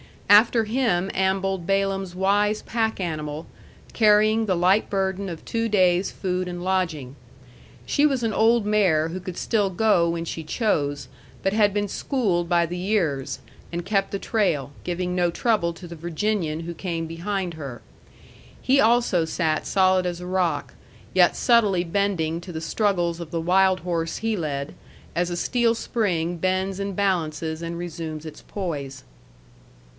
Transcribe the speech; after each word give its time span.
After 0.31 0.63
him 0.63 1.11
ambled 1.13 1.67
Balaam's 1.67 2.15
wise 2.15 2.61
pack 2.63 2.99
animal, 2.99 3.45
carrying 3.93 4.45
the 4.47 4.55
light 4.55 4.89
burden 4.89 5.29
of 5.29 5.43
two 5.45 5.69
days' 5.69 6.09
food 6.09 6.47
and 6.47 6.63
lodging. 6.63 7.15
She 7.85 8.05
was 8.07 8.23
an 8.23 8.33
old 8.33 8.65
mare 8.65 9.09
who 9.09 9.19
could 9.19 9.37
still 9.37 9.69
go 9.69 10.09
when 10.09 10.23
she 10.25 10.43
chose, 10.43 11.07
but 11.43 11.53
had 11.53 11.71
been 11.73 11.89
schooled 11.89 12.49
by 12.49 12.65
the 12.65 12.77
years, 12.77 13.39
and 13.73 13.85
kept 13.85 14.09
the 14.11 14.17
trail, 14.17 14.71
giving 14.85 15.13
no 15.13 15.29
trouble 15.29 15.71
to 15.73 15.87
the 15.87 15.97
Virginian 15.97 16.61
who 16.61 16.73
came 16.73 17.05
behind 17.05 17.53
her. 17.55 17.81
He 18.59 18.79
also 18.79 19.25
sat 19.25 19.67
solid 19.67 20.05
as 20.07 20.19
a 20.19 20.25
rock, 20.25 20.73
yet 21.13 21.35
subtly 21.35 21.83
bending 21.83 22.41
to 22.41 22.53
the 22.53 22.61
struggles 22.61 23.19
of 23.19 23.29
the 23.29 23.41
wild 23.41 23.81
horse 23.81 24.17
he 24.17 24.35
led, 24.35 24.73
as 25.13 25.29
a 25.29 25.37
steel 25.37 25.75
spring 25.75 26.37
bends 26.37 26.79
and 26.79 26.95
balances 26.95 27.61
and 27.61 27.77
resumes 27.77 28.25
its 28.25 28.41
poise. 28.47 29.03